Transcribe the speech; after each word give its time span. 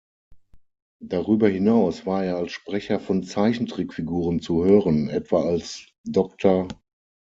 Darüber 1.03 1.47
hinaus 1.47 2.07
war 2.07 2.25
er 2.25 2.37
als 2.37 2.53
Sprecher 2.53 2.99
von 2.99 3.21
Zeichentrickfiguren 3.21 4.39
zu 4.41 4.65
hören, 4.65 5.09
etwa 5.09 5.43
als 5.43 5.89
„Dr. 6.05 6.67